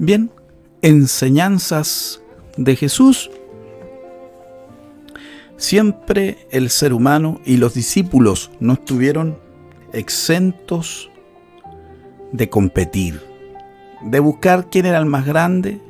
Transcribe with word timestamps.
Bien, 0.00 0.30
enseñanzas 0.80 2.22
de 2.56 2.76
Jesús. 2.76 3.30
Siempre 5.56 6.46
el 6.52 6.70
ser 6.70 6.92
humano 6.92 7.40
y 7.44 7.56
los 7.56 7.74
discípulos 7.74 8.52
no 8.60 8.74
estuvieron 8.74 9.38
exentos 9.92 11.10
de 12.30 12.48
competir, 12.48 13.20
de 14.02 14.20
buscar 14.20 14.70
quién 14.70 14.86
era 14.86 14.98
el 14.98 15.06
más 15.06 15.26
grande, 15.26 15.80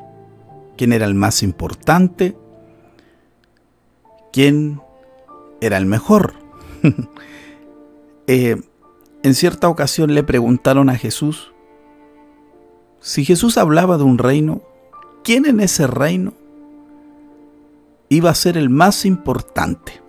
quién 0.79 0.95
era 0.95 1.05
el 1.05 1.15
más 1.15 1.43
importante, 1.43 2.35
quién 4.33 4.81
era 5.61 5.77
el 5.77 5.87
mejor. 5.87 6.35
Eh, 8.31 8.61
en 9.23 9.35
cierta 9.35 9.71
ocasión 9.71 10.15
le 10.15 10.23
preguntaron 10.23 10.91
a 10.91 10.97
Jesús, 10.97 11.55
si 13.01 13.25
Jesús 13.25 13.59
hablaba 13.59 13.97
de 13.97 14.05
un 14.05 14.19
reino, 14.19 14.63
¿quién 15.23 15.47
en 15.47 15.61
ese 15.61 15.87
reino 15.87 16.35
iba 18.09 18.31
a 18.31 18.35
ser 18.35 18.57
el 18.57 18.71
más 18.71 19.05
importante? 19.05 20.01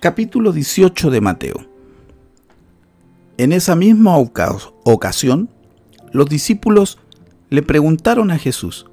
Capítulo 0.00 0.52
18 0.52 1.10
de 1.10 1.20
Mateo. 1.20 1.66
En 3.38 3.52
esa 3.52 3.76
misma 3.76 4.16
ocasión, 4.16 5.48
los 6.12 6.28
discípulos 6.28 6.98
le 7.48 7.62
preguntaron 7.62 8.30
a 8.30 8.38
Jesús, 8.38 8.86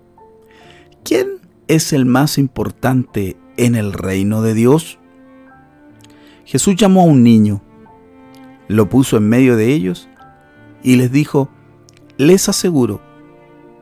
¿quién 1.04 1.40
es 1.68 1.94
el 1.94 2.06
más 2.06 2.38
importante 2.38 3.36
en 3.58 3.76
el 3.76 3.94
reino 3.94 4.42
de 4.42 4.54
Dios? 4.54 5.00
Jesús 6.46 6.76
llamó 6.76 7.02
a 7.02 7.06
un 7.06 7.24
niño, 7.24 7.62
lo 8.68 8.90
puso 8.90 9.18
en 9.18 9.28
medio 9.28 9.56
de 9.56 9.74
ellos 9.74 10.08
y 10.84 10.96
les 10.96 11.12
dijo, 11.12 11.50
les 12.20 12.50
aseguro 12.50 13.00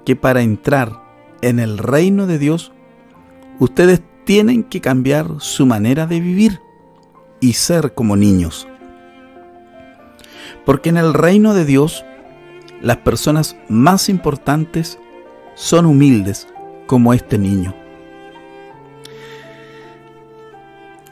que 0.06 0.16
para 0.16 0.44
entrar 0.44 1.02
en 1.42 1.58
el 1.58 1.80
reino 1.80 2.28
de 2.28 2.38
Dios, 2.38 2.72
ustedes 3.60 4.02
tienen 4.26 4.64
que 4.64 4.80
cambiar 4.80 5.28
su 5.40 5.66
manera 5.66 6.06
de 6.06 6.20
vivir 6.20 6.62
y 7.40 7.54
ser 7.54 7.96
como 7.96 8.16
niños. 8.16 8.68
Porque 10.68 10.90
en 10.90 10.98
el 10.98 11.16
reino 11.16 11.56
de 11.56 11.66
Dios, 11.66 12.06
las 12.80 12.98
personas 12.98 13.58
más 13.70 14.08
importantes 14.08 15.00
son 15.56 15.88
humildes 15.88 16.48
como 16.86 17.16
este 17.16 17.40
niño. 17.40 17.74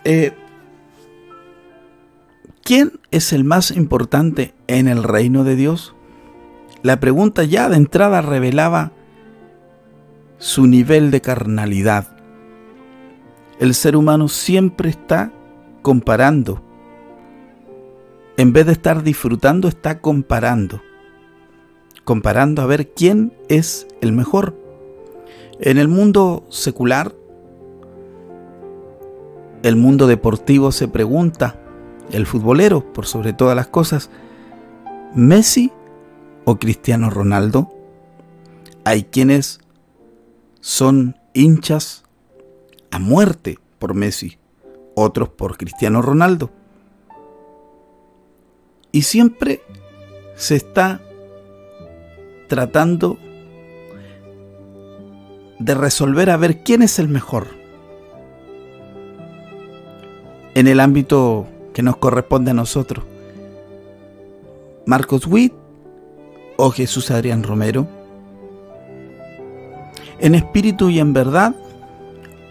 Eh, 0.03 0.31
¿Quién 2.63 2.99
es 3.09 3.33
el 3.33 3.45
más 3.45 3.71
importante 3.71 4.53
en 4.67 4.87
el 4.87 5.01
reino 5.01 5.43
de 5.43 5.55
Dios? 5.55 5.94
La 6.85 6.99
pregunta 6.99 7.43
ya 7.43 7.67
de 7.67 7.77
entrada 7.77 8.21
revelaba 8.21 8.91
su 10.37 10.67
nivel 10.67 11.09
de 11.09 11.19
carnalidad. 11.19 12.15
El 13.59 13.73
ser 13.73 13.95
humano 13.95 14.27
siempre 14.27 14.89
está 14.89 15.33
comparando. 15.81 16.61
En 18.37 18.53
vez 18.53 18.67
de 18.67 18.73
estar 18.73 19.01
disfrutando, 19.01 19.67
está 19.67 19.99
comparando. 19.99 20.79
Comparando 22.03 22.61
a 22.61 22.67
ver 22.67 22.93
quién 22.93 23.33
es 23.49 23.87
el 24.01 24.11
mejor. 24.11 24.55
En 25.59 25.79
el 25.79 25.87
mundo 25.87 26.45
secular, 26.49 27.15
el 29.63 29.75
mundo 29.75 30.05
deportivo 30.05 30.71
se 30.71 30.87
pregunta, 30.87 31.59
el 32.11 32.27
futbolero, 32.27 32.93
por 32.93 33.07
sobre 33.07 33.33
todas 33.33 33.55
las 33.55 33.69
cosas, 33.69 34.11
¿Messi 35.15 35.71
o 36.45 36.57
Cristiano 36.57 37.09
Ronaldo. 37.09 37.73
Hay 38.83 39.03
quienes 39.03 39.59
son 40.61 41.17
hinchas 41.33 42.03
a 42.91 42.99
muerte 42.99 43.59
por 43.79 43.93
Messi, 43.93 44.37
otros 44.95 45.29
por 45.29 45.57
Cristiano 45.57 46.01
Ronaldo. 46.01 46.51
Y 48.91 49.01
siempre 49.01 49.61
se 50.35 50.55
está 50.55 51.01
tratando 52.47 53.17
de 55.59 55.73
resolver 55.73 56.29
a 56.29 56.37
ver 56.37 56.63
quién 56.63 56.81
es 56.81 56.99
el 56.99 57.09
mejor. 57.09 57.47
En 60.53 60.67
el 60.67 60.79
ámbito 60.79 61.47
que 61.73 61.81
nos 61.81 61.97
corresponde 61.97 62.51
a 62.51 62.53
nosotros. 62.53 63.03
Marcos 64.85 65.25
Witt 65.27 65.53
o 66.57 66.71
Jesús 66.71 67.11
Adrián 67.11 67.43
Romero? 67.43 67.87
¿En 70.19 70.35
espíritu 70.35 70.89
y 70.89 70.99
en 70.99 71.13
verdad? 71.13 71.55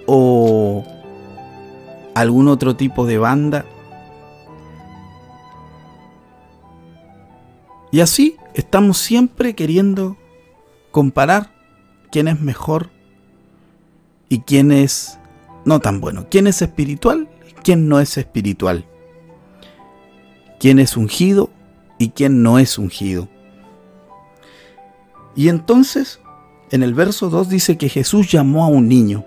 ¿O 0.06 0.84
algún 2.14 2.48
otro 2.48 2.76
tipo 2.76 3.06
de 3.06 3.18
banda? 3.18 3.64
Y 7.90 8.00
así 8.00 8.36
estamos 8.54 8.98
siempre 8.98 9.54
queriendo 9.54 10.16
comparar 10.90 11.52
quién 12.10 12.28
es 12.28 12.40
mejor 12.40 12.90
y 14.28 14.40
quién 14.40 14.72
es 14.72 15.18
no 15.64 15.80
tan 15.80 16.00
bueno. 16.00 16.26
¿Quién 16.30 16.46
es 16.46 16.60
espiritual? 16.60 17.28
¿Quién 17.62 17.88
no 17.88 18.00
es 18.00 18.18
espiritual? 18.18 18.84
¿Quién 20.60 20.78
es 20.78 20.96
ungido 20.96 21.50
y 21.98 22.10
quién 22.10 22.42
no 22.42 22.58
es 22.58 22.78
ungido? 22.78 23.28
Y 25.36 25.48
entonces, 25.48 26.20
en 26.70 26.82
el 26.82 26.94
verso 26.94 27.30
2 27.30 27.48
dice 27.48 27.76
que 27.76 27.88
Jesús 27.88 28.30
llamó 28.30 28.64
a 28.64 28.68
un 28.68 28.88
niño. 28.88 29.24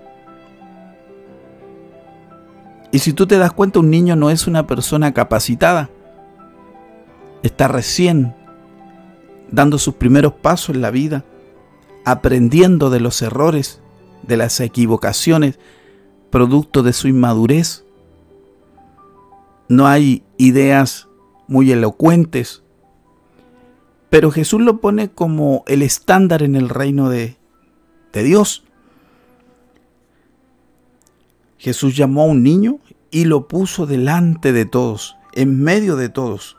Y 2.90 3.00
si 3.00 3.12
tú 3.12 3.26
te 3.26 3.36
das 3.36 3.52
cuenta, 3.52 3.80
un 3.80 3.90
niño 3.90 4.16
no 4.16 4.30
es 4.30 4.46
una 4.46 4.66
persona 4.66 5.12
capacitada. 5.12 5.90
Está 7.42 7.68
recién 7.68 8.34
dando 9.50 9.78
sus 9.78 9.94
primeros 9.94 10.32
pasos 10.34 10.74
en 10.74 10.82
la 10.82 10.90
vida, 10.90 11.24
aprendiendo 12.04 12.90
de 12.90 13.00
los 13.00 13.20
errores, 13.22 13.80
de 14.22 14.36
las 14.36 14.60
equivocaciones, 14.60 15.58
producto 16.30 16.82
de 16.82 16.92
su 16.92 17.08
inmadurez. 17.08 17.84
No 19.68 19.86
hay 19.86 20.24
ideas 20.38 21.08
muy 21.46 21.70
elocuentes, 21.70 22.62
pero 24.10 24.30
Jesús 24.30 24.60
lo 24.60 24.80
pone 24.80 25.10
como 25.10 25.64
el 25.66 25.82
estándar 25.82 26.42
en 26.42 26.56
el 26.56 26.68
reino 26.68 27.10
de, 27.10 27.36
de 28.12 28.22
Dios. 28.22 28.64
Jesús 31.58 31.96
llamó 31.96 32.22
a 32.22 32.26
un 32.26 32.42
niño 32.42 32.78
y 33.10 33.24
lo 33.24 33.48
puso 33.48 33.86
delante 33.86 34.52
de 34.52 34.64
todos, 34.64 35.16
en 35.34 35.62
medio 35.62 35.96
de 35.96 36.08
todos, 36.08 36.56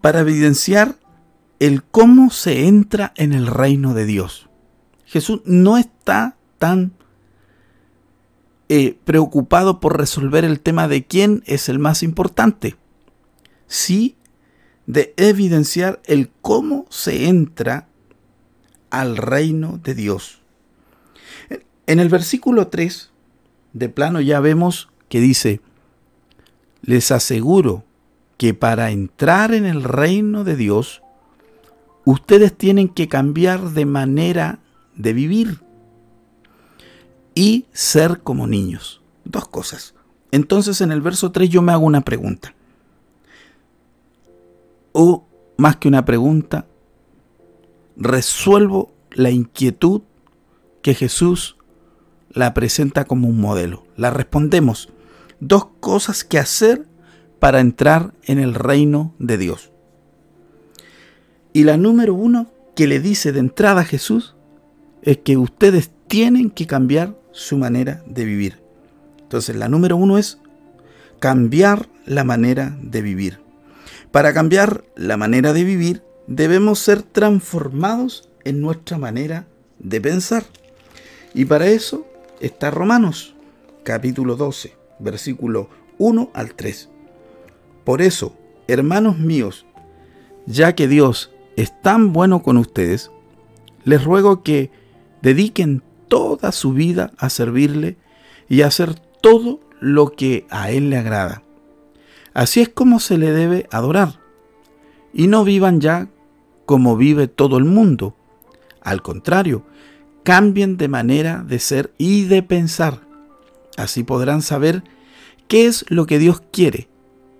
para 0.00 0.20
evidenciar 0.20 0.96
el 1.58 1.82
cómo 1.82 2.30
se 2.30 2.66
entra 2.66 3.12
en 3.16 3.32
el 3.32 3.46
reino 3.46 3.94
de 3.94 4.04
Dios. 4.04 4.48
Jesús 5.04 5.42
no 5.44 5.78
está 5.78 6.36
tan 6.58 6.92
eh, 8.68 8.98
preocupado 9.04 9.80
por 9.80 9.98
resolver 9.98 10.44
el 10.44 10.60
tema 10.60 10.88
de 10.88 11.04
quién 11.04 11.42
es 11.46 11.68
el 11.68 11.78
más 11.78 12.02
importante. 12.02 12.76
Sí 13.66 14.16
de 14.92 15.14
evidenciar 15.16 16.02
el 16.04 16.30
cómo 16.42 16.84
se 16.90 17.28
entra 17.28 17.88
al 18.90 19.16
reino 19.16 19.80
de 19.82 19.94
Dios. 19.94 20.42
En 21.86 21.98
el 21.98 22.10
versículo 22.10 22.68
3, 22.68 23.10
de 23.72 23.88
plano 23.88 24.20
ya 24.20 24.40
vemos 24.40 24.90
que 25.08 25.20
dice, 25.20 25.62
les 26.82 27.10
aseguro 27.10 27.84
que 28.36 28.52
para 28.52 28.90
entrar 28.90 29.54
en 29.54 29.64
el 29.64 29.82
reino 29.82 30.44
de 30.44 30.56
Dios, 30.56 31.02
ustedes 32.04 32.54
tienen 32.54 32.88
que 32.88 33.08
cambiar 33.08 33.70
de 33.70 33.86
manera 33.86 34.58
de 34.94 35.14
vivir 35.14 35.60
y 37.34 37.64
ser 37.72 38.20
como 38.20 38.46
niños. 38.46 39.00
Dos 39.24 39.48
cosas. 39.48 39.94
Entonces 40.32 40.82
en 40.82 40.92
el 40.92 41.00
verso 41.00 41.32
3 41.32 41.48
yo 41.48 41.62
me 41.62 41.72
hago 41.72 41.86
una 41.86 42.02
pregunta. 42.02 42.54
O 44.92 45.26
más 45.56 45.76
que 45.76 45.88
una 45.88 46.04
pregunta, 46.04 46.66
resuelvo 47.96 48.92
la 49.10 49.30
inquietud 49.30 50.02
que 50.82 50.94
Jesús 50.94 51.56
la 52.30 52.54
presenta 52.54 53.04
como 53.04 53.28
un 53.28 53.40
modelo. 53.40 53.84
La 53.96 54.10
respondemos. 54.10 54.88
Dos 55.40 55.66
cosas 55.80 56.24
que 56.24 56.38
hacer 56.38 56.86
para 57.38 57.60
entrar 57.60 58.14
en 58.24 58.38
el 58.38 58.54
reino 58.54 59.14
de 59.18 59.38
Dios. 59.38 59.72
Y 61.52 61.64
la 61.64 61.76
número 61.76 62.14
uno 62.14 62.50
que 62.74 62.86
le 62.86 63.00
dice 63.00 63.32
de 63.32 63.40
entrada 63.40 63.82
a 63.82 63.84
Jesús 63.84 64.34
es 65.02 65.18
que 65.18 65.36
ustedes 65.36 65.90
tienen 66.06 66.50
que 66.50 66.66
cambiar 66.66 67.18
su 67.32 67.58
manera 67.58 68.02
de 68.06 68.24
vivir. 68.24 68.62
Entonces 69.20 69.56
la 69.56 69.68
número 69.68 69.96
uno 69.96 70.18
es 70.18 70.38
cambiar 71.18 71.88
la 72.06 72.24
manera 72.24 72.76
de 72.82 73.02
vivir. 73.02 73.41
Para 74.12 74.34
cambiar 74.34 74.84
la 74.94 75.16
manera 75.16 75.54
de 75.54 75.64
vivir 75.64 76.02
debemos 76.26 76.78
ser 76.78 77.02
transformados 77.02 78.28
en 78.44 78.60
nuestra 78.60 78.98
manera 78.98 79.46
de 79.78 80.02
pensar. 80.02 80.44
Y 81.32 81.46
para 81.46 81.68
eso 81.68 82.06
está 82.38 82.70
Romanos 82.70 83.34
capítulo 83.84 84.36
12, 84.36 84.76
versículo 84.98 85.70
1 85.96 86.30
al 86.34 86.54
3. 86.54 86.90
Por 87.84 88.02
eso, 88.02 88.36
hermanos 88.68 89.18
míos, 89.18 89.64
ya 90.44 90.74
que 90.74 90.88
Dios 90.88 91.32
es 91.56 91.72
tan 91.80 92.12
bueno 92.12 92.42
con 92.42 92.58
ustedes, 92.58 93.10
les 93.84 94.04
ruego 94.04 94.42
que 94.42 94.70
dediquen 95.22 95.82
toda 96.08 96.52
su 96.52 96.74
vida 96.74 97.12
a 97.16 97.30
servirle 97.30 97.96
y 98.46 98.60
a 98.60 98.66
hacer 98.66 98.94
todo 99.22 99.60
lo 99.80 100.12
que 100.12 100.46
a 100.50 100.70
Él 100.70 100.90
le 100.90 100.98
agrada. 100.98 101.42
Así 102.34 102.60
es 102.60 102.68
como 102.68 103.00
se 103.00 103.18
le 103.18 103.32
debe 103.32 103.66
adorar. 103.70 104.20
Y 105.12 105.26
no 105.26 105.44
vivan 105.44 105.80
ya 105.80 106.08
como 106.66 106.96
vive 106.96 107.28
todo 107.28 107.58
el 107.58 107.64
mundo. 107.64 108.16
Al 108.80 109.02
contrario, 109.02 109.64
cambien 110.22 110.76
de 110.76 110.88
manera 110.88 111.44
de 111.46 111.58
ser 111.58 111.92
y 111.98 112.24
de 112.24 112.42
pensar. 112.42 113.00
Así 113.76 114.02
podrán 114.02 114.42
saber 114.42 114.82
qué 115.48 115.66
es 115.66 115.84
lo 115.88 116.06
que 116.06 116.18
Dios 116.18 116.42
quiere, 116.52 116.88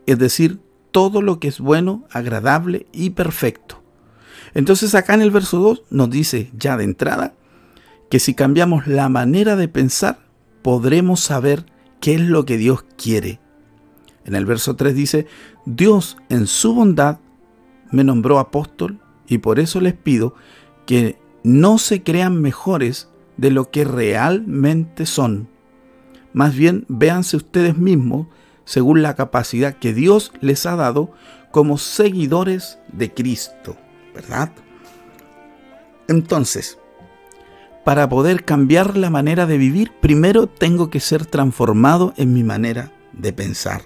es 0.06 0.18
decir, 0.18 0.60
todo 0.90 1.22
lo 1.22 1.40
que 1.40 1.48
es 1.48 1.60
bueno, 1.60 2.04
agradable 2.10 2.86
y 2.92 3.10
perfecto. 3.10 3.82
Entonces 4.54 4.94
acá 4.94 5.14
en 5.14 5.22
el 5.22 5.30
verso 5.30 5.58
2 5.58 5.84
nos 5.90 6.10
dice 6.10 6.50
ya 6.56 6.76
de 6.76 6.84
entrada 6.84 7.34
que 8.10 8.18
si 8.18 8.34
cambiamos 8.34 8.86
la 8.86 9.08
manera 9.08 9.56
de 9.56 9.68
pensar, 9.68 10.18
podremos 10.60 11.20
saber 11.20 11.64
qué 12.00 12.14
es 12.14 12.20
lo 12.20 12.44
que 12.44 12.58
Dios 12.58 12.84
quiere. 12.96 13.40
En 14.24 14.34
el 14.34 14.46
verso 14.46 14.76
3 14.76 14.94
dice, 14.94 15.26
Dios 15.66 16.16
en 16.28 16.46
su 16.46 16.74
bondad 16.74 17.18
me 17.90 18.04
nombró 18.04 18.38
apóstol 18.38 19.00
y 19.26 19.38
por 19.38 19.58
eso 19.58 19.80
les 19.80 19.94
pido 19.94 20.34
que 20.86 21.18
no 21.42 21.78
se 21.78 22.02
crean 22.02 22.40
mejores 22.40 23.08
de 23.36 23.50
lo 23.50 23.70
que 23.70 23.84
realmente 23.84 25.06
son. 25.06 25.48
Más 26.32 26.54
bien 26.54 26.86
véanse 26.88 27.36
ustedes 27.36 27.76
mismos 27.76 28.28
según 28.64 29.02
la 29.02 29.16
capacidad 29.16 29.74
que 29.74 29.92
Dios 29.92 30.32
les 30.40 30.66
ha 30.66 30.76
dado 30.76 31.10
como 31.50 31.78
seguidores 31.78 32.78
de 32.92 33.12
Cristo. 33.12 33.76
¿verdad? 34.14 34.50
Entonces, 36.08 36.78
para 37.84 38.08
poder 38.08 38.44
cambiar 38.44 38.96
la 38.96 39.10
manera 39.10 39.46
de 39.46 39.58
vivir, 39.58 39.92
primero 40.00 40.46
tengo 40.46 40.90
que 40.90 41.00
ser 41.00 41.26
transformado 41.26 42.12
en 42.16 42.32
mi 42.32 42.44
manera 42.44 42.92
de 43.12 43.32
pensar. 43.32 43.82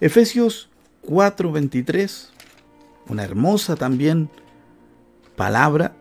Efesios 0.00 0.70
4:23, 1.02 2.30
una 3.08 3.24
hermosa 3.24 3.76
también 3.76 4.28
palabra. 5.36 5.96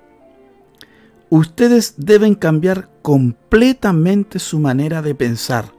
Ustedes 1.30 1.96
deben 1.98 2.36
cambiar 2.36 2.90
completamente 3.02 4.40
su 4.40 4.60
manera 4.60 5.02
de 5.02 5.16
pensar 5.16 5.74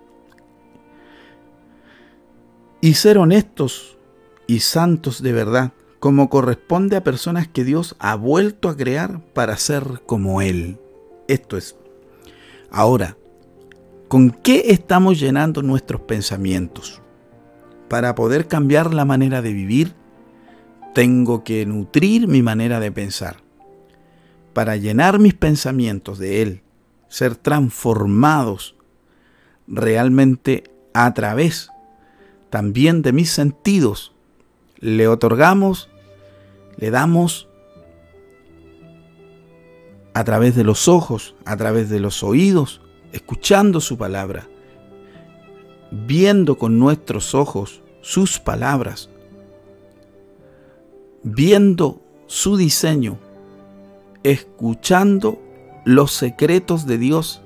y 2.81 2.95
ser 2.95 3.19
honestos 3.19 3.97
y 4.47 4.61
santos 4.61 5.23
de 5.23 5.33
verdad 5.33 5.73
como 6.01 6.29
corresponde 6.29 6.97
a 6.97 7.05
personas 7.05 7.49
que 7.49 7.65
Dios 7.65 7.97
ha 7.99 8.15
vuelto 8.15 8.69
a 8.69 8.77
crear 8.77 9.25
para 9.33 9.57
ser 9.57 10.03
como 10.05 10.43
Él. 10.43 10.79
Esto 11.29 11.57
es. 11.57 11.77
Ahora, 12.71 13.17
¿con 14.09 14.31
qué 14.31 14.65
estamos 14.67 15.19
llenando 15.19 15.63
nuestros 15.63 16.03
pensamientos? 16.03 17.01
Para 17.89 18.15
poder 18.15 18.49
cambiar 18.49 18.95
la 18.95 19.05
manera 19.05 19.43
de 19.43 19.53
vivir, 19.53 19.95
tengo 20.95 21.45
que 21.45 21.67
nutrir 21.67 22.29
mi 22.29 22.43
manera 22.43 22.81
de 22.81 22.93
pensar. 22.93 23.37
Para 24.53 24.77
llenar 24.77 25.19
mis 25.19 25.35
pensamientos 25.35 26.19
de 26.19 26.43
Él, 26.43 26.63
ser 27.09 27.37
transformados 27.37 28.77
realmente 29.67 30.65
a 30.93 31.13
través 31.15 31.71
también 32.51 33.03
de 33.03 33.13
mis 33.13 33.31
sentidos, 33.31 34.13
le 34.79 35.09
otorgamos 35.09 35.89
le 36.77 36.91
damos 36.91 37.49
a 40.13 40.25
través 40.25 40.55
de 40.55 40.65
los 40.65 40.89
ojos, 40.89 41.35
a 41.45 41.57
través 41.57 41.89
de 41.91 42.01
los 42.01 42.23
oídos, 42.23 42.81
escuchando 43.13 43.81
su 43.81 43.99
palabra, 43.99 44.49
viendo 45.95 46.59
con 46.59 46.79
nuestros 46.79 47.35
ojos 47.35 47.83
sus 48.01 48.41
palabras, 48.41 49.09
viendo 51.23 52.03
su 52.27 52.57
diseño, 52.57 53.19
escuchando 54.25 55.41
los 55.85 56.13
secretos 56.13 56.87
de 56.87 56.99
Dios 56.99 57.43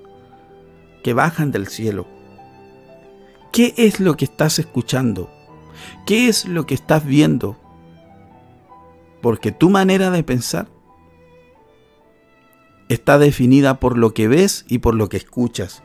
que 1.02 1.12
bajan 1.12 1.50
del 1.50 1.68
cielo. 1.68 2.06
¿Qué 3.52 3.74
es 3.76 4.00
lo 4.00 4.16
que 4.16 4.24
estás 4.24 4.58
escuchando? 4.58 5.30
¿Qué 6.06 6.28
es 6.28 6.46
lo 6.46 6.66
que 6.66 6.74
estás 6.74 7.04
viendo? 7.04 7.56
Porque 9.20 9.52
tu 9.52 9.69
manera 9.69 10.10
de 10.10 10.22
pensar 10.22 10.69
está 12.88 13.19
definida 13.19 13.78
por 13.78 13.98
lo 13.98 14.14
que 14.14 14.28
ves 14.28 14.64
y 14.69 14.78
por 14.78 14.94
lo 14.94 15.08
que 15.08 15.19
escuchas. 15.19 15.82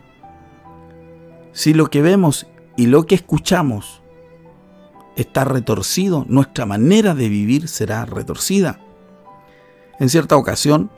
Si 1.51 1.73
lo 1.73 1.89
que 1.89 2.01
vemos 2.01 2.47
y 2.75 2.87
lo 2.87 3.05
que 3.05 3.15
escuchamos 3.15 4.01
está 5.15 5.43
retorcido, 5.45 6.25
nuestra 6.27 6.65
manera 6.65 7.13
de 7.13 7.29
vivir 7.29 7.67
será 7.67 8.05
retorcida. 8.05 8.79
En 9.99 10.09
cierta 10.09 10.37
ocasión, 10.37 10.89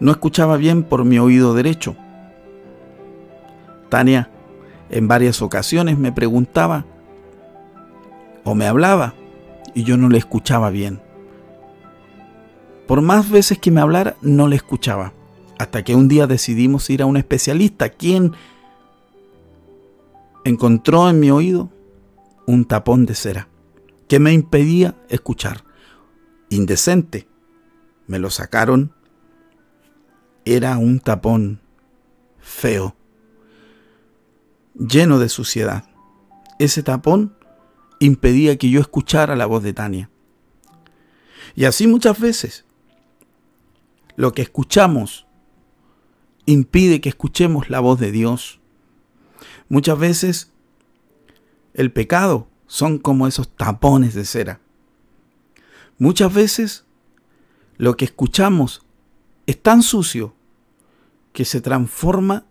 no 0.00 0.10
escuchaba 0.10 0.56
bien 0.56 0.84
por 0.84 1.04
mi 1.04 1.18
oído 1.18 1.54
derecho. 1.54 1.96
Tania 3.88 4.30
en 4.90 5.08
varias 5.08 5.42
ocasiones 5.42 5.98
me 5.98 6.12
preguntaba 6.12 6.86
o 8.44 8.54
me 8.54 8.66
hablaba 8.66 9.14
y 9.74 9.82
yo 9.82 9.96
no 9.96 10.08
le 10.08 10.18
escuchaba 10.18 10.70
bien. 10.70 11.00
Por 12.86 13.02
más 13.02 13.28
veces 13.30 13.58
que 13.58 13.70
me 13.70 13.82
hablara, 13.82 14.16
no 14.22 14.48
le 14.48 14.56
escuchaba. 14.56 15.12
Hasta 15.58 15.82
que 15.82 15.94
un 15.94 16.08
día 16.08 16.26
decidimos 16.26 16.88
ir 16.88 17.02
a 17.02 17.06
un 17.06 17.18
especialista, 17.18 17.90
quien 17.90 18.32
encontró 20.48 21.08
en 21.08 21.20
mi 21.20 21.30
oído 21.30 21.70
un 22.46 22.64
tapón 22.64 23.06
de 23.06 23.14
cera 23.14 23.48
que 24.08 24.18
me 24.18 24.32
impedía 24.32 24.96
escuchar. 25.08 25.64
Indecente. 26.48 27.28
Me 28.06 28.18
lo 28.18 28.30
sacaron. 28.30 28.92
Era 30.44 30.78
un 30.78 30.98
tapón 31.00 31.60
feo, 32.38 32.96
lleno 34.74 35.18
de 35.18 35.28
suciedad. 35.28 35.84
Ese 36.58 36.82
tapón 36.82 37.36
impedía 37.98 38.56
que 38.56 38.70
yo 38.70 38.80
escuchara 38.80 39.36
la 39.36 39.44
voz 39.44 39.62
de 39.62 39.74
Tania. 39.74 40.10
Y 41.54 41.66
así 41.66 41.86
muchas 41.86 42.18
veces 42.18 42.64
lo 44.16 44.32
que 44.32 44.42
escuchamos 44.42 45.26
impide 46.46 47.00
que 47.00 47.10
escuchemos 47.10 47.68
la 47.68 47.80
voz 47.80 48.00
de 48.00 48.10
Dios. 48.10 48.60
Muchas 49.68 49.98
veces 49.98 50.52
el 51.74 51.92
pecado 51.92 52.48
son 52.66 52.98
como 52.98 53.26
esos 53.26 53.48
tapones 53.48 54.14
de 54.14 54.24
cera. 54.24 54.60
Muchas 55.98 56.32
veces 56.32 56.84
lo 57.76 57.96
que 57.96 58.04
escuchamos 58.04 58.82
es 59.46 59.60
tan 59.60 59.82
sucio 59.82 60.34
que 61.32 61.44
se 61.44 61.60
transforma 61.60 62.44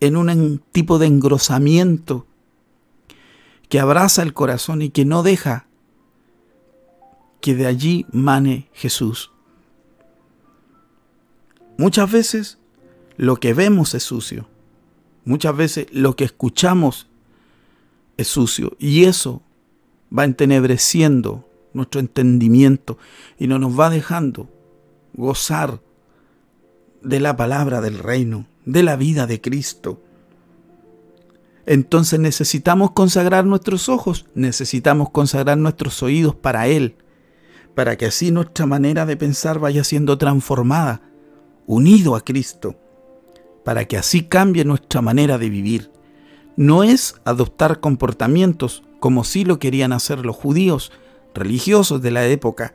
en 0.00 0.16
un 0.16 0.62
tipo 0.72 0.98
de 0.98 1.06
engrosamiento 1.06 2.26
que 3.68 3.80
abraza 3.80 4.22
el 4.22 4.34
corazón 4.34 4.82
y 4.82 4.90
que 4.90 5.04
no 5.04 5.22
deja 5.22 5.66
que 7.40 7.54
de 7.54 7.66
allí 7.66 8.06
mane 8.12 8.68
Jesús. 8.72 9.32
Muchas 11.76 12.10
veces 12.10 12.58
lo 13.16 13.36
que 13.36 13.52
vemos 13.52 13.94
es 13.94 14.02
sucio. 14.02 14.48
Muchas 15.24 15.56
veces 15.56 15.86
lo 15.90 16.16
que 16.16 16.24
escuchamos 16.24 17.06
es 18.16 18.28
sucio. 18.28 18.76
Y 18.78 19.04
eso 19.04 19.42
va 20.16 20.24
entenebreciendo 20.24 21.48
nuestro 21.72 22.00
entendimiento 22.00 22.98
y 23.38 23.46
no 23.46 23.58
nos 23.58 23.78
va 23.78 23.90
dejando 23.90 24.48
gozar 25.14 25.80
de 27.02 27.20
la 27.20 27.36
palabra 27.36 27.80
del 27.80 27.98
reino, 27.98 28.46
de 28.64 28.82
la 28.82 28.96
vida 28.96 29.26
de 29.26 29.40
Cristo. 29.40 30.00
Entonces 31.66 32.20
necesitamos 32.20 32.92
consagrar 32.92 33.44
nuestros 33.46 33.88
ojos, 33.88 34.26
necesitamos 34.34 35.10
consagrar 35.10 35.56
nuestros 35.56 36.02
oídos 36.02 36.34
para 36.34 36.66
Él, 36.68 36.96
para 37.74 37.96
que 37.96 38.06
así 38.06 38.30
nuestra 38.30 38.66
manera 38.66 39.06
de 39.06 39.16
pensar 39.16 39.58
vaya 39.58 39.82
siendo 39.82 40.18
transformada, 40.18 41.02
unido 41.66 42.16
a 42.16 42.20
Cristo, 42.20 42.76
para 43.64 43.86
que 43.86 43.96
así 43.96 44.22
cambie 44.22 44.64
nuestra 44.64 45.02
manera 45.02 45.38
de 45.38 45.50
vivir. 45.50 45.90
No 46.56 46.84
es 46.84 47.14
adoptar 47.24 47.80
comportamientos 47.80 48.82
como 49.00 49.24
sí 49.24 49.44
lo 49.44 49.58
querían 49.58 49.92
hacer 49.92 50.24
los 50.24 50.36
judíos 50.36 50.92
religiosos 51.34 52.00
de 52.00 52.10
la 52.10 52.26
época, 52.26 52.74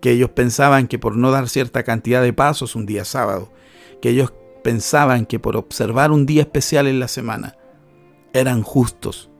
que 0.00 0.12
ellos 0.12 0.30
pensaban 0.30 0.86
que 0.86 0.98
por 0.98 1.16
no 1.16 1.30
dar 1.30 1.48
cierta 1.48 1.82
cantidad 1.82 2.22
de 2.22 2.32
pasos 2.32 2.76
un 2.76 2.86
día 2.86 3.04
sábado, 3.04 3.50
que 4.00 4.10
ellos 4.10 4.32
pensaban 4.62 5.26
que 5.26 5.38
por 5.38 5.56
observar 5.56 6.10
un 6.12 6.26
día 6.26 6.42
especial 6.42 6.86
en 6.86 7.00
la 7.00 7.08
semana 7.08 7.56
eran 8.32 8.62
justos, 8.62 9.30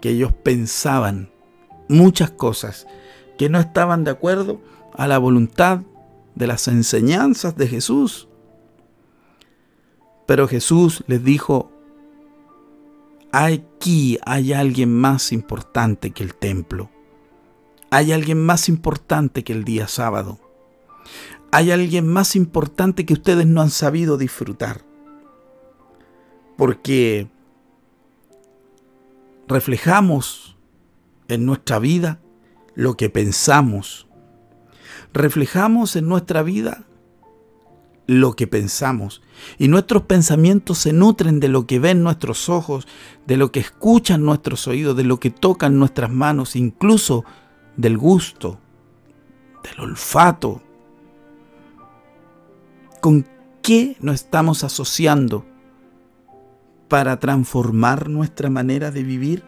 que 0.00 0.10
ellos 0.10 0.32
pensaban 0.42 1.30
muchas 1.88 2.30
cosas 2.30 2.86
que 3.38 3.48
no 3.48 3.60
estaban 3.60 4.04
de 4.04 4.10
acuerdo 4.10 4.60
a 4.94 5.06
la 5.06 5.18
voluntad 5.18 5.80
de 6.34 6.46
las 6.46 6.68
enseñanzas 6.68 7.56
de 7.56 7.68
Jesús. 7.68 8.28
Pero 10.30 10.46
Jesús 10.46 11.02
les 11.08 11.24
dijo, 11.24 11.72
aquí 13.32 14.16
hay 14.24 14.52
alguien 14.52 14.96
más 14.96 15.32
importante 15.32 16.12
que 16.12 16.22
el 16.22 16.36
templo. 16.36 16.88
Hay 17.90 18.12
alguien 18.12 18.46
más 18.46 18.68
importante 18.68 19.42
que 19.42 19.52
el 19.52 19.64
día 19.64 19.88
sábado. 19.88 20.38
Hay 21.50 21.72
alguien 21.72 22.06
más 22.06 22.36
importante 22.36 23.04
que 23.04 23.14
ustedes 23.14 23.44
no 23.44 23.60
han 23.60 23.70
sabido 23.70 24.18
disfrutar. 24.18 24.82
Porque 26.56 27.28
reflejamos 29.48 30.56
en 31.26 31.44
nuestra 31.44 31.80
vida 31.80 32.20
lo 32.76 32.96
que 32.96 33.10
pensamos. 33.10 34.06
Reflejamos 35.12 35.96
en 35.96 36.06
nuestra 36.06 36.44
vida 36.44 36.84
lo 38.10 38.34
que 38.34 38.48
pensamos. 38.48 39.22
Y 39.56 39.68
nuestros 39.68 40.02
pensamientos 40.02 40.78
se 40.78 40.92
nutren 40.92 41.38
de 41.38 41.46
lo 41.46 41.68
que 41.68 41.78
ven 41.78 42.02
nuestros 42.02 42.48
ojos, 42.48 42.88
de 43.24 43.36
lo 43.36 43.52
que 43.52 43.60
escuchan 43.60 44.24
nuestros 44.24 44.66
oídos, 44.66 44.96
de 44.96 45.04
lo 45.04 45.20
que 45.20 45.30
tocan 45.30 45.78
nuestras 45.78 46.10
manos, 46.10 46.56
incluso 46.56 47.24
del 47.76 47.96
gusto, 47.96 48.58
del 49.62 49.90
olfato. 49.90 50.60
¿Con 53.00 53.28
qué 53.62 53.96
nos 54.00 54.16
estamos 54.16 54.64
asociando 54.64 55.46
para 56.88 57.20
transformar 57.20 58.08
nuestra 58.08 58.50
manera 58.50 58.90
de 58.90 59.04
vivir? 59.04 59.44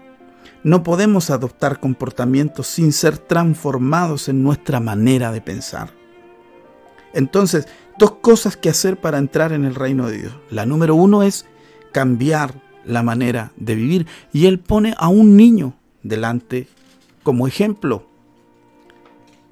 No 0.62 0.84
podemos 0.84 1.30
adoptar 1.30 1.80
comportamientos 1.80 2.68
sin 2.68 2.92
ser 2.92 3.18
transformados 3.18 4.28
en 4.28 4.44
nuestra 4.44 4.78
manera 4.78 5.32
de 5.32 5.40
pensar. 5.40 5.90
Entonces, 7.12 7.66
dos 8.02 8.16
cosas 8.20 8.56
que 8.56 8.68
hacer 8.68 9.00
para 9.00 9.18
entrar 9.18 9.52
en 9.52 9.64
el 9.64 9.76
reino 9.76 10.08
de 10.08 10.22
Dios. 10.22 10.34
La 10.50 10.66
número 10.66 10.96
uno 10.96 11.22
es 11.22 11.46
cambiar 11.92 12.60
la 12.84 13.04
manera 13.04 13.52
de 13.54 13.76
vivir. 13.76 14.08
Y 14.32 14.46
Él 14.46 14.58
pone 14.58 14.92
a 14.98 15.06
un 15.06 15.36
niño 15.36 15.74
delante 16.02 16.66
como 17.22 17.46
ejemplo. 17.46 18.04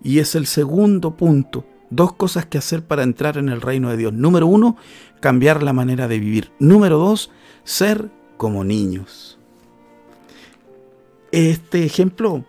Y 0.03 0.19
es 0.19 0.35
el 0.35 0.49
segundo 0.49 1.17
punto. 1.17 1.65
Dos 1.91 2.15
cosas 2.15 2.45
que 2.45 2.59
hacer 2.59 2.85
para 2.85 3.05
entrar 3.05 3.39
en 3.39 3.51
el 3.51 3.61
reino 3.61 3.89
de 3.89 3.97
Dios. 3.97 4.13
Número 4.13 4.49
uno, 4.49 4.77
cambiar 5.21 5.63
la 5.63 5.73
manera 5.73 6.09
de 6.09 6.19
vivir. 6.19 6.51
Número 6.59 6.99
dos, 6.99 7.31
ser 7.63 8.11
como 8.37 8.65
niños. 8.65 9.39
Este 11.31 11.85
ejemplo 11.85 12.45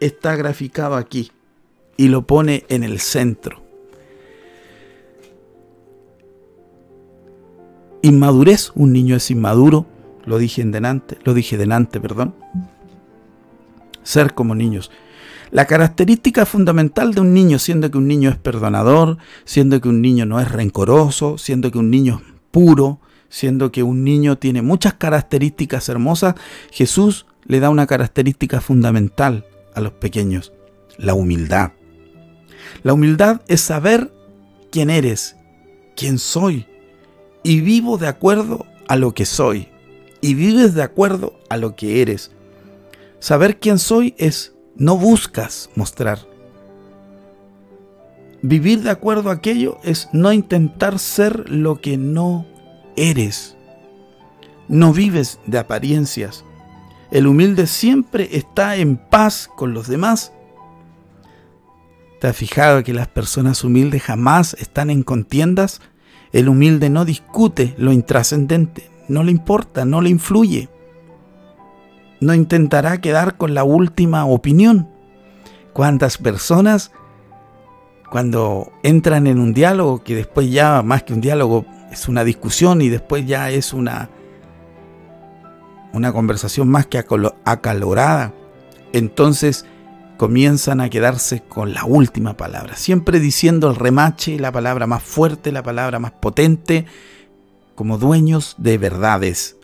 está 0.00 0.36
graficado 0.36 0.96
aquí 0.96 1.32
y 1.98 2.08
lo 2.08 2.26
pone 2.26 2.64
en 2.70 2.82
el 2.82 2.98
centro. 2.98 3.69
Inmadurez, 8.02 8.72
un 8.74 8.92
niño 8.92 9.16
es 9.16 9.30
inmaduro, 9.30 9.86
lo 10.24 10.38
dije 10.38 10.62
en 10.62 10.72
delante, 10.72 11.18
lo 11.24 11.34
dije 11.34 11.58
delante, 11.58 12.00
perdón. 12.00 12.34
Ser 14.02 14.34
como 14.34 14.54
niños. 14.54 14.90
La 15.50 15.66
característica 15.66 16.46
fundamental 16.46 17.12
de 17.12 17.20
un 17.20 17.34
niño, 17.34 17.58
siendo 17.58 17.90
que 17.90 17.98
un 17.98 18.06
niño 18.06 18.30
es 18.30 18.36
perdonador, 18.36 19.18
siendo 19.44 19.80
que 19.80 19.88
un 19.88 20.00
niño 20.00 20.24
no 20.24 20.40
es 20.40 20.50
rencoroso, 20.50 21.38
siendo 21.38 21.70
que 21.70 21.78
un 21.78 21.90
niño 21.90 22.20
es 22.24 22.34
puro, 22.50 23.00
siendo 23.28 23.72
que 23.72 23.82
un 23.82 24.04
niño 24.04 24.38
tiene 24.38 24.62
muchas 24.62 24.94
características 24.94 25.88
hermosas, 25.88 26.34
Jesús 26.70 27.26
le 27.44 27.60
da 27.60 27.70
una 27.70 27.86
característica 27.86 28.60
fundamental 28.60 29.44
a 29.74 29.80
los 29.80 29.92
pequeños, 29.92 30.52
la 30.98 31.14
humildad. 31.14 31.72
La 32.82 32.92
humildad 32.92 33.40
es 33.48 33.60
saber 33.60 34.12
quién 34.70 34.90
eres, 34.90 35.36
quién 35.96 36.18
soy, 36.18 36.66
y 37.42 37.60
vivo 37.60 37.98
de 37.98 38.08
acuerdo 38.08 38.66
a 38.88 38.96
lo 38.96 39.14
que 39.14 39.24
soy, 39.24 39.68
y 40.20 40.34
vives 40.34 40.74
de 40.74 40.82
acuerdo 40.82 41.38
a 41.48 41.56
lo 41.56 41.76
que 41.76 42.02
eres. 42.02 42.30
Saber 43.18 43.58
quién 43.58 43.78
soy 43.78 44.14
es 44.18 44.54
no 44.76 44.96
buscas 44.96 45.70
mostrar. 45.74 46.26
Vivir 48.42 48.82
de 48.82 48.90
acuerdo 48.90 49.30
a 49.30 49.34
aquello 49.34 49.78
es 49.82 50.08
no 50.12 50.32
intentar 50.32 50.98
ser 50.98 51.50
lo 51.50 51.80
que 51.80 51.98
no 51.98 52.46
eres. 52.96 53.56
No 54.68 54.92
vives 54.92 55.38
de 55.46 55.58
apariencias. 55.58 56.44
El 57.10 57.26
humilde 57.26 57.66
siempre 57.66 58.30
está 58.32 58.76
en 58.76 58.96
paz 58.96 59.50
con 59.54 59.74
los 59.74 59.88
demás. 59.88 60.32
¿Te 62.20 62.28
has 62.28 62.36
fijado 62.36 62.82
que 62.82 62.94
las 62.94 63.08
personas 63.08 63.64
humildes 63.64 64.02
jamás 64.02 64.54
están 64.58 64.90
en 64.90 65.02
contiendas? 65.02 65.80
El 66.32 66.48
humilde 66.48 66.90
no 66.90 67.04
discute 67.04 67.74
lo 67.76 67.92
intrascendente, 67.92 68.90
no 69.08 69.24
le 69.24 69.32
importa, 69.32 69.84
no 69.84 70.00
le 70.00 70.10
influye 70.10 70.68
no 72.20 72.34
intentará 72.34 73.00
quedar 73.00 73.36
con 73.36 73.54
la 73.54 73.64
última 73.64 74.26
opinión. 74.26 74.88
¿Cuántas 75.72 76.18
personas 76.18 76.92
cuando 78.10 78.72
entran 78.82 79.26
en 79.26 79.38
un 79.38 79.54
diálogo, 79.54 80.02
que 80.02 80.14
después 80.16 80.50
ya 80.50 80.82
más 80.82 81.02
que 81.04 81.14
un 81.14 81.20
diálogo 81.20 81.64
es 81.90 82.08
una 82.08 82.24
discusión 82.24 82.82
y 82.82 82.88
después 82.88 83.26
ya 83.26 83.50
es 83.50 83.72
una, 83.72 84.10
una 85.92 86.12
conversación 86.12 86.68
más 86.68 86.86
que 86.86 86.98
acalorada, 86.98 88.34
entonces 88.92 89.64
comienzan 90.20 90.82
a 90.82 90.90
quedarse 90.90 91.40
con 91.40 91.72
la 91.72 91.86
última 91.86 92.36
palabra, 92.36 92.76
siempre 92.76 93.20
diciendo 93.20 93.70
el 93.70 93.76
remache, 93.76 94.38
la 94.38 94.52
palabra 94.52 94.86
más 94.86 95.02
fuerte, 95.02 95.50
la 95.50 95.62
palabra 95.62 95.98
más 95.98 96.12
potente, 96.12 96.84
como 97.74 97.96
dueños 97.96 98.54
de 98.58 98.76
verdades 98.76 99.56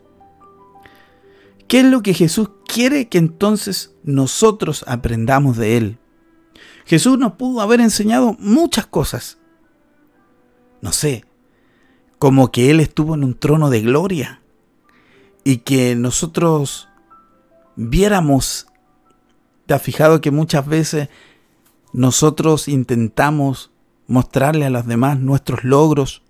¿Qué 1.67 1.81
es 1.81 1.85
lo 1.85 2.01
que 2.01 2.13
Jesús 2.13 2.49
quiere 2.65 3.09
que 3.09 3.17
entonces 3.17 3.93
nosotros 4.03 4.85
aprendamos 4.87 5.57
de 5.57 5.77
Él? 5.77 5.97
Jesús 6.85 7.19
nos 7.19 7.33
pudo 7.33 7.59
haber 7.59 7.81
enseñado 7.81 8.37
muchas 8.39 8.87
cosas. 8.87 9.37
No 10.81 10.93
sé, 10.93 11.25
como 12.19 12.51
que 12.51 12.71
Él 12.71 12.79
estuvo 12.79 13.15
en 13.15 13.25
un 13.25 13.37
trono 13.37 13.69
de 13.69 13.81
gloria 13.81 14.41
y 15.43 15.57
que 15.57 15.95
nosotros 15.95 16.87
viéramos, 17.75 18.67
te 19.67 19.73
has 19.73 19.81
fijado 19.81 20.21
que 20.21 20.31
muchas 20.31 20.65
veces 20.65 21.09
nosotros 21.93 22.67
intentamos 22.67 23.69
mostrarle 24.07 24.65
a 24.65 24.69
los 24.69 24.87
demás 24.87 25.19
nuestros 25.19 25.63
logros, 25.63 26.23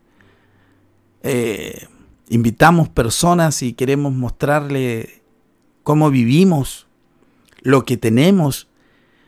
eh, 1.21 1.87
invitamos 2.29 2.89
personas 2.89 3.61
y 3.61 3.73
queremos 3.73 4.13
mostrarle 4.13 5.21
cómo 5.83 6.09
vivimos, 6.09 6.87
lo 7.61 7.85
que 7.85 7.95
tenemos, 7.97 8.67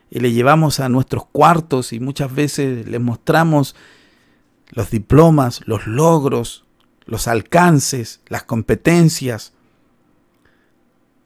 y 0.10 0.20
le 0.20 0.32
llevamos 0.32 0.80
a 0.80 0.90
nuestros 0.90 1.26
cuartos 1.28 1.94
y 1.94 2.00
muchas 2.00 2.34
veces 2.34 2.88
les 2.88 3.00
mostramos 3.00 3.76
los 4.70 4.90
diplomas, 4.90 5.62
los 5.66 5.86
logros, 5.86 6.66
los 7.06 7.28
alcances, 7.28 8.22
las 8.28 8.44
competencias. 8.44 9.54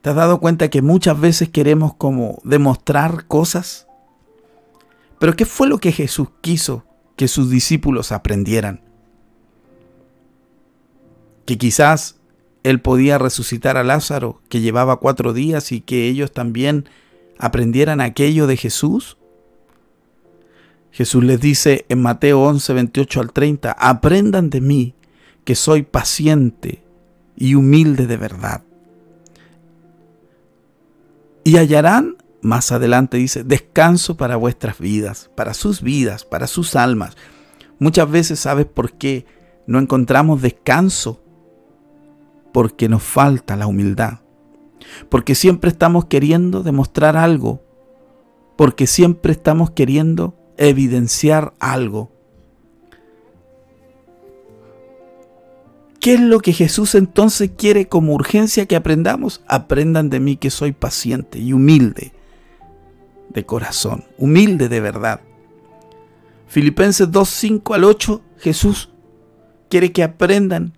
¿Te 0.03 0.09
has 0.09 0.17
dado 0.17 0.41
cuenta 0.41 0.69
que 0.69 0.81
muchas 0.81 1.17
veces 1.17 1.47
queremos 1.47 1.95
como 1.95 2.41
demostrar 2.43 3.25
cosas? 3.25 3.87
Pero 5.17 5.33
¿qué 5.37 5.45
fue 5.45 5.69
lo 5.69 5.77
que 5.77 5.93
Jesús 5.93 6.27
quiso 6.41 6.83
que 7.15 7.29
sus 7.29 7.49
discípulos 7.49 8.11
aprendieran? 8.11 8.81
Que 11.45 11.57
quizás 11.57 12.17
Él 12.63 12.81
podía 12.81 13.17
resucitar 13.17 13.77
a 13.77 13.85
Lázaro, 13.85 14.41
que 14.49 14.59
llevaba 14.59 14.99
cuatro 14.99 15.31
días, 15.31 15.71
y 15.71 15.79
que 15.79 16.09
ellos 16.09 16.33
también 16.33 16.89
aprendieran 17.39 18.01
aquello 18.01 18.45
de 18.45 18.57
Jesús. 18.57 19.17
Jesús 20.91 21.23
les 21.23 21.39
dice 21.39 21.85
en 21.87 22.01
Mateo 22.01 22.41
11, 22.41 22.73
28 22.73 23.21
al 23.21 23.31
30, 23.31 23.71
aprendan 23.71 24.49
de 24.49 24.59
mí, 24.59 24.95
que 25.45 25.55
soy 25.55 25.83
paciente 25.83 26.83
y 27.37 27.55
humilde 27.55 28.05
de 28.05 28.17
verdad 28.17 28.63
y 31.43 31.57
hallarán, 31.57 32.17
más 32.41 32.71
adelante 32.71 33.17
dice, 33.17 33.43
descanso 33.43 34.17
para 34.17 34.35
vuestras 34.35 34.79
vidas, 34.79 35.29
para 35.35 35.53
sus 35.53 35.81
vidas, 35.81 36.25
para 36.25 36.47
sus 36.47 36.75
almas. 36.75 37.15
Muchas 37.79 38.09
veces, 38.09 38.39
¿sabes 38.39 38.65
por 38.65 38.93
qué 38.93 39.25
no 39.67 39.79
encontramos 39.79 40.41
descanso? 40.41 41.23
Porque 42.53 42.87
nos 42.87 43.03
falta 43.03 43.55
la 43.55 43.67
humildad. 43.67 44.19
Porque 45.09 45.35
siempre 45.35 45.69
estamos 45.69 46.05
queriendo 46.05 46.63
demostrar 46.63 47.17
algo. 47.17 47.63
Porque 48.57 48.87
siempre 48.87 49.31
estamos 49.31 49.71
queriendo 49.71 50.37
evidenciar 50.57 51.53
algo. 51.59 52.12
¿Qué 56.03 56.15
es 56.15 56.19
lo 56.19 56.41
que 56.41 56.51
Jesús 56.51 56.95
entonces 56.95 57.51
quiere 57.57 57.87
como 57.87 58.13
urgencia 58.13 58.65
que 58.65 58.75
aprendamos? 58.75 59.41
Aprendan 59.47 60.09
de 60.09 60.19
mí 60.19 60.35
que 60.35 60.49
soy 60.49 60.73
paciente 60.73 61.39
y 61.39 61.53
humilde 61.53 62.11
de 63.29 63.45
corazón, 63.45 64.03
humilde 64.17 64.67
de 64.67 64.81
verdad. 64.81 65.21
Filipenses 66.45 67.09
2, 67.09 67.29
5 67.29 67.73
al 67.73 67.85
8, 67.85 68.21
Jesús 68.37 68.89
quiere 69.69 69.93
que 69.93 70.03
aprendan, 70.03 70.77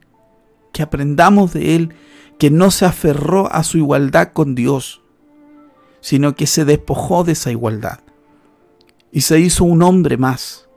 que 0.71 0.83
aprendamos 0.83 1.53
de 1.53 1.75
Él, 1.75 1.95
que 2.37 2.51
no 2.51 2.69
se 2.69 2.85
aferró 2.85 3.51
a 3.51 3.63
su 3.63 3.79
igualdad 3.79 4.31
con 4.31 4.53
Dios, 4.53 5.01
sino 6.01 6.35
que 6.35 6.45
se 6.45 6.65
despojó 6.65 7.23
de 7.23 7.31
esa 7.31 7.49
igualdad 7.49 8.01
y 9.11 9.21
se 9.21 9.39
hizo 9.39 9.63
un 9.63 9.81
hombre 9.81 10.17
más. 10.17 10.69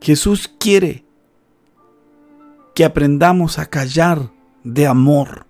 Jesús 0.00 0.46
quiere 0.60 1.05
que 2.76 2.84
aprendamos 2.84 3.58
a 3.58 3.64
callar 3.64 4.30
de 4.62 4.86
amor 4.86 5.46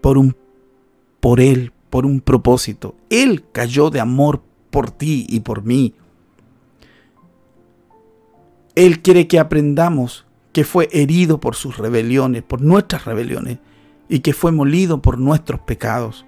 por 0.00 0.18
un 0.18 0.36
por 1.20 1.40
él, 1.40 1.72
por 1.88 2.04
un 2.04 2.20
propósito. 2.20 2.96
Él 3.10 3.44
cayó 3.52 3.90
de 3.90 4.00
amor 4.00 4.42
por 4.70 4.90
ti 4.90 5.24
y 5.28 5.38
por 5.40 5.62
mí. 5.62 5.94
Él 8.74 9.02
quiere 9.02 9.28
que 9.28 9.38
aprendamos 9.38 10.26
que 10.52 10.64
fue 10.64 10.88
herido 10.90 11.38
por 11.38 11.54
sus 11.54 11.76
rebeliones, 11.76 12.42
por 12.42 12.60
nuestras 12.60 13.04
rebeliones, 13.04 13.58
y 14.08 14.18
que 14.18 14.32
fue 14.32 14.50
molido 14.50 15.00
por 15.02 15.16
nuestros 15.16 15.60
pecados. 15.60 16.26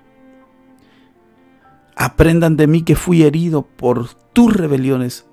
Aprendan 1.96 2.56
de 2.56 2.68
mí 2.68 2.82
que 2.82 2.94
fui 2.94 3.24
herido 3.24 3.62
por 3.62 4.14
tus 4.32 4.54
rebeliones. 4.54 5.26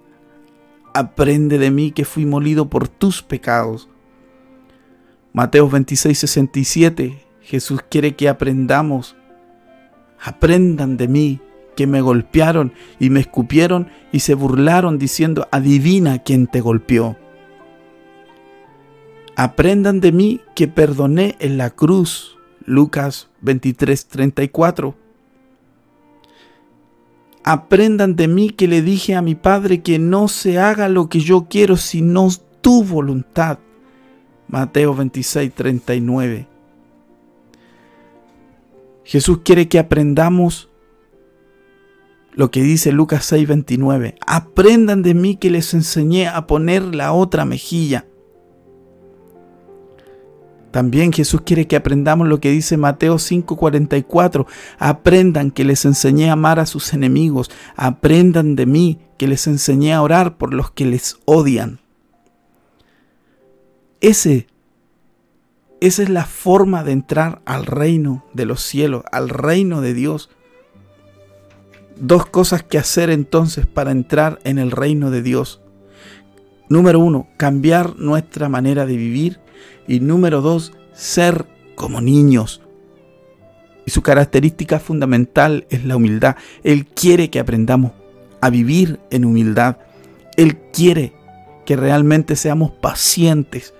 Aprende 0.95 1.59
de 1.59 1.69
mí 1.69 1.91
que 1.91 2.03
fui 2.03 2.25
molido 2.25 2.67
por 2.67 2.87
tus 2.87 3.21
pecados. 3.21 3.89
Mateo 5.39 5.69
26, 5.69 6.19
67, 6.19 7.17
Jesús 7.39 7.79
quiere 7.89 8.13
que 8.13 8.27
aprendamos. 8.27 9.15
Aprendan 10.21 10.97
de 10.97 11.07
mí, 11.07 11.39
que 11.77 11.87
me 11.87 12.01
golpearon 12.01 12.73
y 12.99 13.09
me 13.09 13.21
escupieron 13.21 13.87
y 14.11 14.19
se 14.19 14.33
burlaron 14.33 14.99
diciendo, 14.99 15.47
adivina 15.49 16.19
quién 16.19 16.47
te 16.47 16.59
golpeó. 16.59 17.15
Aprendan 19.37 20.01
de 20.01 20.11
mí 20.11 20.41
que 20.55 20.67
perdoné 20.67 21.37
en 21.39 21.57
la 21.57 21.69
cruz. 21.69 22.37
Lucas 22.65 23.29
23, 23.39 24.07
34. 24.07 24.93
Aprendan 27.45 28.17
de 28.17 28.27
mí 28.27 28.49
que 28.49 28.67
le 28.67 28.81
dije 28.81 29.15
a 29.15 29.21
mi 29.21 29.35
Padre 29.35 29.83
que 29.83 29.99
no 29.99 30.27
se 30.27 30.59
haga 30.59 30.89
lo 30.89 31.07
que 31.07 31.21
yo 31.21 31.47
quiero, 31.49 31.77
sino 31.77 32.27
tu 32.59 32.83
voluntad. 32.83 33.59
Mateo 34.49 34.95
26, 34.95 35.53
39. 35.53 36.47
Jesús 39.03 39.39
quiere 39.43 39.67
que 39.67 39.79
aprendamos 39.79 40.69
lo 42.33 42.49
que 42.49 42.63
dice 42.63 42.91
Lucas 42.91 43.25
6, 43.25 43.47
29. 43.47 44.15
Aprendan 44.25 45.03
de 45.03 45.13
mí 45.13 45.35
que 45.35 45.51
les 45.51 45.73
enseñé 45.73 46.27
a 46.27 46.47
poner 46.47 46.95
la 46.95 47.13
otra 47.13 47.45
mejilla. 47.45 48.05
También 50.71 51.11
Jesús 51.11 51.41
quiere 51.41 51.67
que 51.67 51.75
aprendamos 51.75 52.27
lo 52.27 52.39
que 52.39 52.51
dice 52.51 52.77
Mateo 52.77 53.19
5:44. 53.19 54.47
Aprendan 54.77 55.51
que 55.51 55.63
les 55.63 55.85
enseñé 55.85 56.29
a 56.29 56.33
amar 56.33 56.59
a 56.59 56.65
sus 56.65 56.93
enemigos. 56.93 57.51
Aprendan 57.75 58.55
de 58.55 58.65
mí 58.65 58.99
que 59.17 59.27
les 59.27 59.45
enseñé 59.47 59.93
a 59.93 60.01
orar 60.01 60.37
por 60.37 60.53
los 60.53 60.71
que 60.71 60.85
les 60.85 61.19
odian. 61.25 61.79
Ese, 64.01 64.47
esa 65.81 66.03
es 66.03 66.09
la 66.09 66.25
forma 66.25 66.83
de 66.83 66.93
entrar 66.93 67.41
al 67.45 67.65
reino 67.65 68.25
de 68.33 68.45
los 68.45 68.61
cielos, 68.61 69.03
al 69.11 69.29
reino 69.29 69.81
de 69.81 69.93
Dios. 69.93 70.29
Dos 71.97 72.25
cosas 72.25 72.63
que 72.63 72.77
hacer 72.77 73.09
entonces 73.09 73.65
para 73.65 73.91
entrar 73.91 74.39
en 74.45 74.57
el 74.57 74.71
reino 74.71 75.11
de 75.11 75.21
Dios. 75.21 75.61
Número 76.69 76.99
uno, 76.99 77.27
cambiar 77.35 77.97
nuestra 77.97 78.47
manera 78.47 78.85
de 78.85 78.95
vivir. 78.95 79.39
Y 79.85 79.99
número 79.99 80.41
dos, 80.41 80.71
ser 80.93 81.45
como 81.75 81.99
niños. 81.99 82.61
Y 83.85 83.91
su 83.91 84.01
característica 84.01 84.79
fundamental 84.79 85.65
es 85.69 85.83
la 85.83 85.97
humildad. 85.97 86.37
Él 86.63 86.85
quiere 86.85 87.29
que 87.29 87.39
aprendamos 87.39 87.91
a 88.39 88.49
vivir 88.49 88.99
en 89.09 89.25
humildad. 89.25 89.77
Él 90.37 90.57
quiere 90.71 91.13
que 91.65 91.75
realmente 91.75 92.35
seamos 92.35 92.71
pacientes 92.71 93.73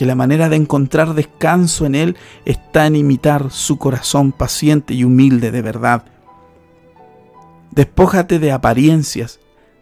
que 0.00 0.06
la 0.06 0.14
manera 0.14 0.48
de 0.48 0.56
encontrar 0.56 1.12
descanso 1.12 1.84
en 1.84 1.94
Él 1.94 2.16
está 2.46 2.86
en 2.86 2.96
imitar 2.96 3.50
su 3.50 3.76
corazón 3.76 4.32
paciente 4.32 4.94
y 4.94 5.04
humilde 5.04 5.50
de 5.50 5.60
verdad. 5.60 6.06
Despójate 7.70 8.38
de 8.38 8.50
apariencias, 8.50 9.40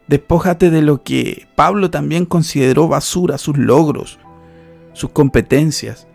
despójate 0.09 0.70
de 0.70 0.83
lo 0.83 1.04
que 1.04 1.46
Pablo 1.54 1.92
también 1.92 2.26
consideró 2.26 2.88
basura, 2.88 3.38
sus 3.38 3.57
logros, 3.59 4.18
sus 4.92 5.11
competencias. 5.11 6.09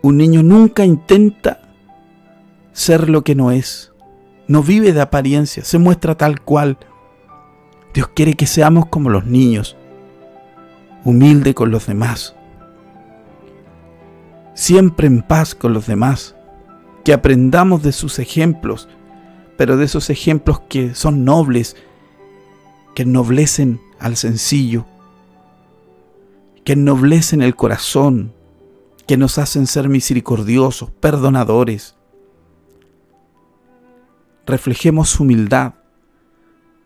Un 0.00 0.16
niño 0.16 0.44
nunca 0.44 0.84
intenta 0.84 1.62
ser 2.72 3.10
lo 3.10 3.24
que 3.24 3.34
no 3.34 3.50
es, 3.50 3.92
no 4.46 4.62
vive 4.62 4.92
de 4.92 5.00
apariencias, 5.00 5.66
se 5.66 5.78
muestra 5.78 6.16
tal 6.16 6.40
cual. 6.42 6.78
Dios 7.92 8.06
quiere 8.14 8.34
que 8.34 8.46
seamos 8.46 8.86
como 8.86 9.10
los 9.10 9.26
niños, 9.26 9.76
humilde 11.02 11.54
con 11.54 11.72
los 11.72 11.88
demás, 11.88 12.35
siempre 14.56 15.06
en 15.06 15.22
paz 15.22 15.54
con 15.54 15.72
los 15.72 15.86
demás, 15.86 16.34
que 17.04 17.12
aprendamos 17.12 17.82
de 17.84 17.92
sus 17.92 18.18
ejemplos, 18.18 18.88
pero 19.56 19.76
de 19.76 19.84
esos 19.84 20.10
ejemplos 20.10 20.60
que 20.68 20.94
son 20.94 21.24
nobles, 21.24 21.76
que 22.94 23.02
ennoblecen 23.02 23.80
al 24.00 24.16
sencillo, 24.16 24.86
que 26.64 26.72
ennoblecen 26.72 27.42
el 27.42 27.54
corazón, 27.54 28.32
que 29.06 29.16
nos 29.16 29.38
hacen 29.38 29.66
ser 29.66 29.88
misericordiosos, 29.88 30.90
perdonadores. 30.90 31.94
Reflejemos 34.46 35.20
humildad, 35.20 35.74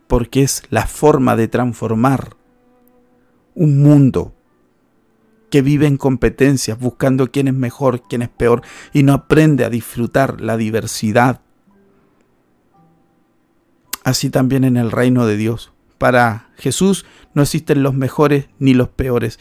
porque 0.09 0.43
es 0.43 0.65
la 0.71 0.87
forma 0.87 1.37
de 1.37 1.47
transformar 1.47 2.37
un 3.55 3.81
mundo 3.81 4.35
que 5.51 5.63
vive 5.63 5.87
en 5.87 5.97
competencias, 5.97 6.79
buscando 6.79 7.31
quién 7.31 7.49
es 7.49 7.55
mejor, 7.55 8.03
quién 8.09 8.23
es 8.23 8.29
peor, 8.29 8.63
y 8.93 9.03
no 9.03 9.13
aprende 9.13 9.65
a 9.65 9.71
disfrutar 9.71 10.41
la 10.41 10.57
diversidad. 10.57 11.41
Así 14.05 14.31
también 14.31 14.65
en 14.65 14.77
el 14.77 14.91
reino 14.91 15.27
de 15.27 15.37
Dios. 15.37 15.73
Para 15.99 16.49
Jesús 16.57 17.05
no 17.35 17.43
existen 17.43 17.83
los 17.83 17.95
mejores 17.95 18.49
ni 18.59 18.73
los 18.73 18.89
peores. 18.89 19.39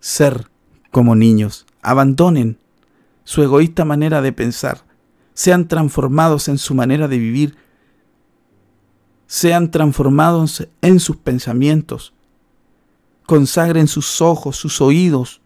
Ser 0.00 0.50
como 0.90 1.16
niños, 1.16 1.66
abandonen 1.82 2.58
su 3.24 3.42
egoísta 3.42 3.84
manera 3.84 4.20
de 4.20 4.32
pensar, 4.32 4.84
sean 5.32 5.66
transformados 5.66 6.48
en 6.48 6.58
su 6.58 6.74
manera 6.74 7.08
de 7.08 7.18
vivir, 7.18 7.56
sean 9.26 9.70
transformados 9.70 10.68
en 10.82 11.00
sus 11.00 11.16
pensamientos, 11.16 12.14
consagren 13.26 13.88
sus 13.88 14.20
ojos, 14.20 14.56
sus 14.56 14.80
oídos, 14.80 15.40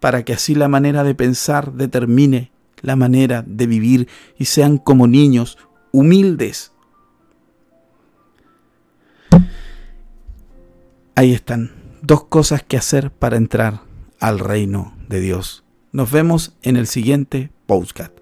para 0.00 0.24
que 0.24 0.32
así 0.32 0.54
la 0.54 0.68
manera 0.68 1.04
de 1.04 1.14
pensar 1.14 1.72
determine 1.72 2.50
la 2.80 2.96
manera 2.96 3.44
de 3.46 3.66
vivir 3.66 4.08
y 4.36 4.46
sean 4.46 4.78
como 4.78 5.06
niños 5.06 5.58
humildes. 5.92 6.72
Ahí 11.14 11.32
están, 11.32 11.70
dos 12.00 12.24
cosas 12.24 12.62
que 12.62 12.76
hacer 12.76 13.12
para 13.12 13.36
entrar 13.36 13.82
al 14.18 14.38
reino 14.38 14.96
de 15.08 15.20
Dios. 15.20 15.62
Nos 15.92 16.10
vemos 16.10 16.56
en 16.62 16.76
el 16.76 16.86
siguiente 16.86 17.52
postcat. 17.66 18.21